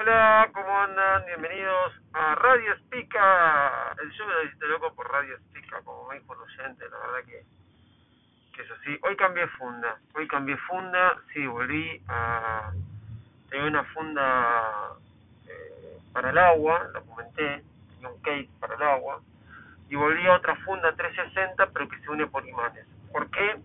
[0.00, 1.26] Hola, ¿cómo andan?
[1.26, 6.88] Bienvenidos a Radio Espica, el show de Visite Loco por Radio Espica, como el oyente,
[6.88, 7.42] la verdad que,
[8.54, 8.96] que es así.
[9.02, 12.70] Hoy cambié funda, hoy cambié funda, sí, volví a...
[13.50, 14.92] Tengo una funda
[15.48, 19.20] eh, para el agua, lo comenté, tenía un case para el agua,
[19.88, 22.86] y volví a otra funda 360, pero que se une por imanes.
[23.10, 23.56] ¿Por qué?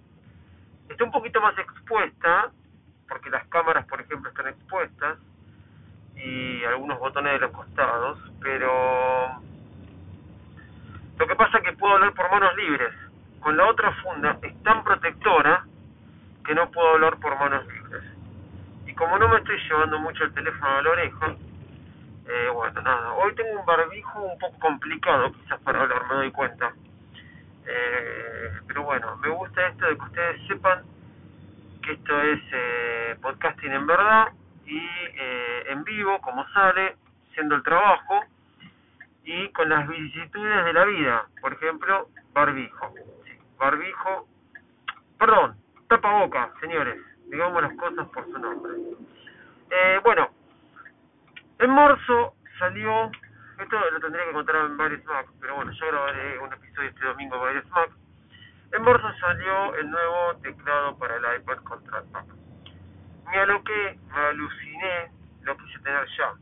[0.89, 2.49] Está un poquito más expuesta,
[3.07, 5.19] porque las cámaras, por ejemplo, están expuestas,
[6.15, 9.41] y algunos botones de los costados, pero
[11.17, 12.93] lo que pasa es que puedo hablar por manos libres.
[13.39, 15.65] Con la otra funda es tan protectora
[16.45, 18.03] que no puedo hablar por manos libres.
[18.87, 21.35] Y como no me estoy llevando mucho el teléfono a la oreja,
[22.27, 26.31] eh, bueno, nada, hoy tengo un barbijo un poco complicado quizás para hablar, me doy
[26.31, 26.73] cuenta.
[27.65, 30.83] Eh, pero bueno, me gusta esto de que ustedes sepan
[31.81, 34.27] que esto es eh, podcasting en verdad
[34.65, 36.95] y eh, en vivo, como sale,
[37.33, 38.21] siendo el trabajo
[39.23, 41.25] y con las vicisitudes de la vida.
[41.41, 42.93] Por ejemplo, barbijo.
[43.25, 44.27] Sí, barbijo,
[45.17, 45.55] perdón,
[45.87, 48.73] tapaboca, señores, digamos las cosas por su nombre.
[49.69, 50.29] Eh, bueno,
[51.59, 53.11] en marzo salió,
[53.59, 57.05] esto lo tendría que contar en varios Mac, pero bueno, yo grabaré un episodio este
[57.05, 57.89] domingo en varios Mac.
[58.73, 62.25] En marzo salió el nuevo teclado para el iPad con trackpad.
[63.33, 65.11] Me aloqué, me aluciné,
[65.41, 66.33] lo quise tener ya.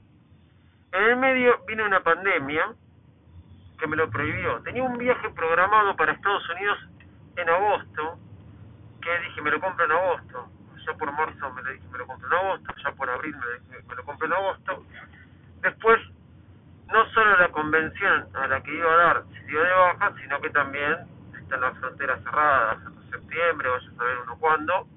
[0.92, 2.73] En el medio vino una pandemia
[3.80, 4.59] que me lo prohibió.
[4.64, 6.80] Tenía un viaje programado para Estados Unidos
[7.38, 8.20] en agosto,
[9.02, 10.50] que dije me lo compro en agosto.
[10.86, 13.73] Ya por marzo me lo dije me lo compro en agosto, ya por abril me
[13.73, 14.83] dije me lo compro en agosto.
[15.61, 16.02] Después,
[16.92, 20.42] no solo la convención a la que iba a dar se dio de baja, sino
[20.42, 20.98] que también
[21.42, 24.88] están las fronteras cerradas hasta septiembre, vaya a saber uno cuándo.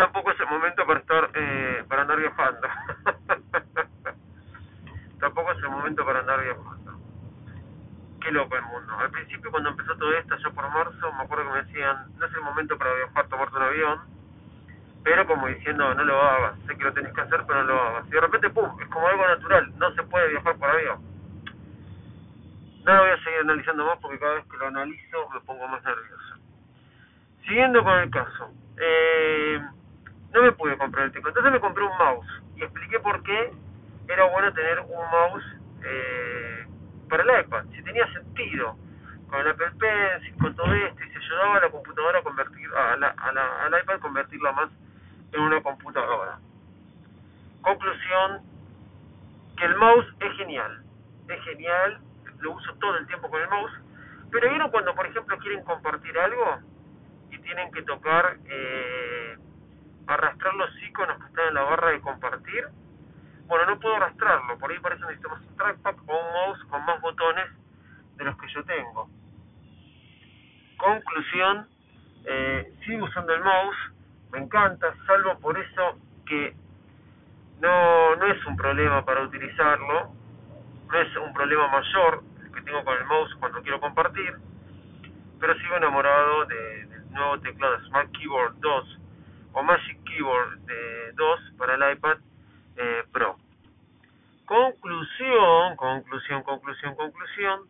[0.00, 2.66] Tampoco es el momento para estar, eh, para andar viajando.
[5.20, 6.98] tampoco es el momento para andar viajando.
[8.22, 8.94] Qué loco el mundo.
[8.98, 12.24] Al principio cuando empezó todo esto, ya por marzo, me acuerdo que me decían, no
[12.24, 14.00] es el momento para viajar, tomarte un avión,
[15.04, 17.82] pero como diciendo, no lo hagas, sé que lo tenés que hacer, pero no lo
[17.82, 18.08] hagas.
[18.08, 21.02] Y de repente, pum, es como algo natural, no se puede viajar por avión.
[22.86, 25.68] No lo voy a seguir analizando más porque cada vez que lo analizo me pongo
[25.68, 26.36] más nervioso.
[27.46, 29.60] Siguiendo con el caso, eh,
[30.32, 33.52] no me pude comprar el teclado, entonces me compré un mouse y expliqué por qué
[34.08, 35.44] era bueno tener un mouse
[35.84, 36.66] eh,
[37.08, 38.76] para el iPad, si tenía sentido.
[39.28, 42.68] Con el Apple Pencil, con todo esto, y se ayudaba a la computadora a convertir,
[42.74, 44.70] a la, a la, al iPad convertirla más
[45.32, 46.38] en una computadora.
[47.62, 48.40] Conclusión,
[49.56, 50.82] que el mouse es genial,
[51.28, 52.00] es genial,
[52.40, 53.72] lo uso todo el tiempo con el mouse,
[54.32, 56.58] pero vieron cuando por ejemplo quieren compartir algo
[57.30, 59.19] y tienen que tocar, eh,
[60.06, 62.68] arrastrar los iconos que están en la barra de compartir,
[63.46, 66.84] bueno, no puedo arrastrarlo, por ahí parece que necesitamos un trackpad o un mouse con
[66.84, 67.46] más botones
[68.16, 69.10] de los que yo tengo.
[70.76, 71.68] Conclusión,
[72.26, 73.76] eh, sigo usando el mouse,
[74.32, 76.54] me encanta, salvo por eso que
[77.60, 80.12] no, no es un problema para utilizarlo,
[80.86, 84.34] no es un problema mayor el que tengo con el mouse cuando quiero compartir,
[85.40, 88.99] pero sigo enamorado de, del nuevo teclado Smart Keyboard 2
[89.52, 92.18] o Magic Keyboard de 2 para el iPad
[92.76, 93.36] eh, Pro.
[94.44, 97.60] Conclusión, conclusión, conclusión, conclusión.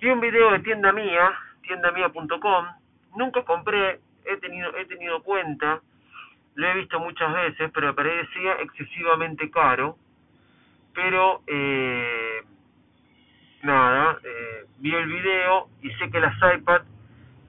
[0.00, 1.32] Vi un video de tienda mía,
[1.62, 2.66] tiendamia.com.
[3.16, 5.80] Nunca compré, he tenido, he tenido cuenta,
[6.54, 9.96] lo he visto muchas veces, pero me parecía excesivamente caro.
[10.94, 12.42] Pero, eh,
[13.62, 16.82] nada, eh, vi el video y sé que las iPad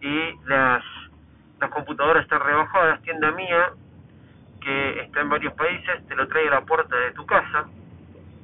[0.01, 0.83] y las,
[1.59, 3.01] las computadoras están rebajadas.
[3.01, 3.71] Tienda mía,
[4.61, 7.65] que está en varios países, te lo trae a la puerta de tu casa,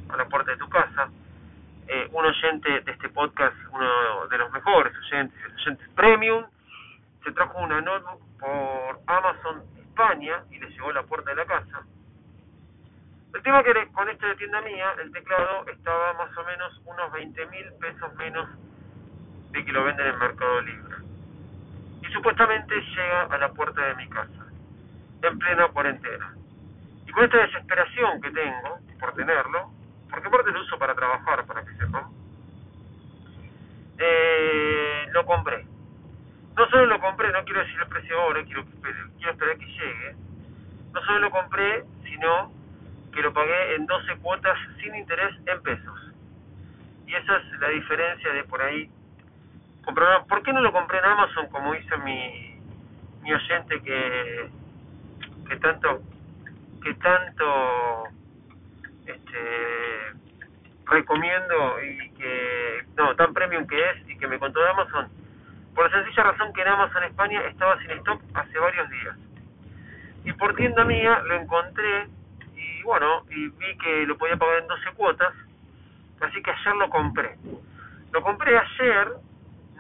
[0.10, 1.10] a la puerta de tu casa.
[1.88, 6.46] Eh, un oyente de este podcast, uno de los mejores oyentes, oyentes premium,
[7.24, 11.46] se trajo una notebook por Amazon España y le llegó a la puerta de la
[11.46, 11.84] casa.
[13.34, 17.12] El tema que con esto de tienda mía, el teclado estaba más o menos unos
[17.12, 18.50] 20 mil pesos menos
[19.52, 20.91] de que lo venden en Mercado Libre.
[22.12, 24.46] Supuestamente llega a la puerta de mi casa,
[25.22, 26.34] en plena cuarentena.
[27.08, 29.72] Y con esta desesperación que tengo por tenerlo,
[30.10, 32.06] porque aparte lo uso para trabajar, para que sepan,
[33.98, 35.66] eh, lo compré.
[36.56, 38.66] No solo lo compré, no quiero decir el precio ahora, quiero,
[39.18, 40.16] quiero esperar que llegue.
[40.94, 42.52] No solo lo compré, sino
[43.14, 46.14] que lo pagué en 12 cuotas sin interés en pesos.
[47.08, 48.90] Y esa es la diferencia de por ahí
[49.94, 52.60] ¿Por qué no lo compré en Amazon como hizo mi,
[53.22, 54.50] mi oyente que,
[55.48, 56.02] que tanto
[56.84, 58.04] que tanto
[59.06, 60.14] este
[60.86, 65.10] recomiendo y que no tan premium que es y que me contó de Amazon
[65.76, 69.16] por la sencilla razón que en Amazon España estaba sin stock hace varios días.
[70.26, 72.08] Y por tienda mía lo encontré
[72.56, 75.34] y bueno y vi que lo podía pagar en 12 cuotas
[76.22, 77.38] así que ayer lo compré.
[78.12, 79.08] Lo compré ayer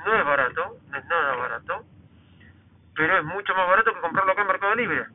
[0.06, 1.86] no es barato no es nada barato
[2.95, 5.06] pero es mucho más barato que comprarlo acá en Mercado Libre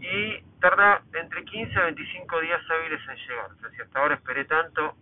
[0.00, 3.50] y tarda entre 15 a 25 días hábiles en llegar.
[3.52, 4.94] O sea, hasta ahora esperé tanto,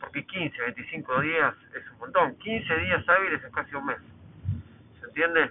[0.00, 2.36] porque 15 a 25 días es un montón.
[2.38, 3.98] 15 días hábiles es casi un mes.
[5.00, 5.50] ¿Se entiende?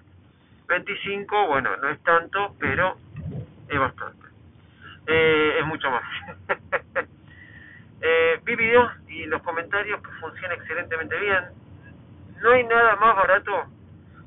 [0.68, 2.98] 25, bueno, no es tanto, pero
[3.68, 4.28] es bastante.
[5.08, 6.04] Eh, es mucho más.
[8.02, 11.63] eh, vi videos y los comentarios que funciona excelentemente bien.
[12.44, 13.52] No hay nada más barato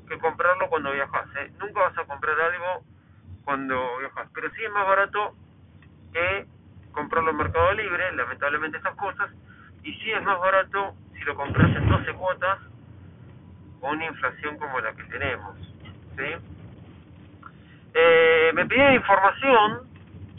[0.09, 1.27] que comprarlo cuando viajas.
[1.37, 1.53] ¿eh?
[1.61, 2.83] Nunca vas a comprar algo
[3.45, 4.31] cuando viajas.
[4.33, 5.35] Pero sí es más barato
[6.15, 6.47] que
[6.93, 9.31] comprarlo en Mercado Libre, lamentablemente estas cosas,
[9.83, 12.59] y sí es más barato si lo compras en 12 cuotas
[13.81, 15.55] con una inflación como la que tenemos.
[16.17, 16.55] ¿sí?
[17.93, 19.91] Eh, me pidieron información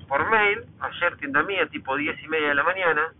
[0.07, 3.13] por mail, ayer tienda mía, tipo 10 y media de la mañana,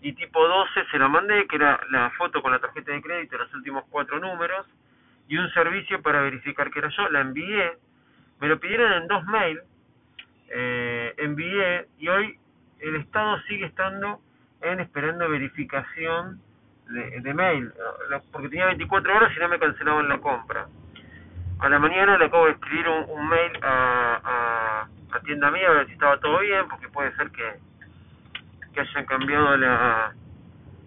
[0.00, 3.38] y tipo 12 se la mandé, que era la foto con la tarjeta de crédito,
[3.38, 4.66] los últimos cuatro números,
[5.28, 7.72] y un servicio para verificar que era yo, la envié,
[8.40, 9.62] me lo pidieron en dos mails,
[10.50, 12.38] eh, envié y hoy
[12.80, 14.20] el Estado sigue estando
[14.62, 16.40] en esperando verificación
[16.88, 17.70] de, mail,
[18.32, 20.66] porque tenía 24 horas y no me cancelaban la compra.
[21.58, 25.86] A la mañana le acabo de escribir un, mail a, a, tienda mía a ver
[25.86, 27.58] si estaba todo bien, porque puede ser que,
[28.78, 30.14] que hayan cambiado la...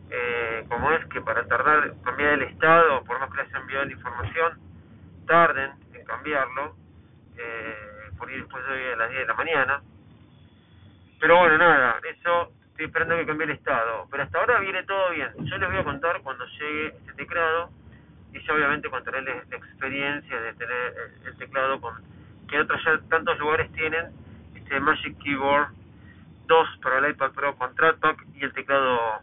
[0.09, 3.91] Eh, como es que para tardar, cambiar el estado, por más que les enviado la
[3.91, 4.59] información,
[5.25, 6.75] tarden en cambiarlo
[7.37, 9.81] eh, por ir después de hoy a las 10 de la mañana.
[11.19, 14.07] Pero bueno, nada, eso estoy esperando que cambie el estado.
[14.09, 15.29] Pero hasta ahora viene todo bien.
[15.39, 17.69] Yo les voy a contar cuando llegue este teclado
[18.33, 20.93] y ya obviamente contaré la, experiencia de tener
[21.25, 21.93] el, teclado con
[22.49, 24.07] que otros ya tantos lugares tienen
[24.55, 25.80] este Magic Keyboard
[26.47, 29.21] 2 para el iPad Pro con trackpad y el teclado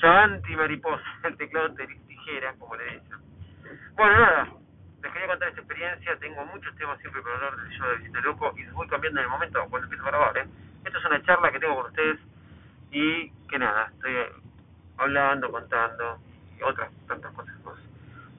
[0.00, 1.74] ya anti mariposa, el teclado
[2.06, 3.18] tijera, como le dicen.
[3.94, 4.48] Bueno, nada,
[5.02, 8.20] les quería contar esta experiencia, tengo muchos temas siempre para hablar del show de Visita
[8.20, 10.38] Loco y voy cambiando en el momento cuando empiezo a grabar.
[10.38, 10.46] ¿eh?
[10.84, 12.18] Esto es una charla que tengo con ustedes
[12.90, 14.16] y que nada, estoy
[14.98, 16.18] hablando, contando
[16.58, 17.56] y otras tantas cosas.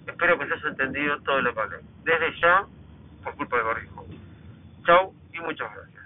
[0.07, 1.77] Espero que se haya entendido todo lo que hablé.
[2.04, 2.65] Desde ya,
[3.24, 4.06] por culpa de Gorrijo.
[4.86, 5.96] Chau y muchas gracias.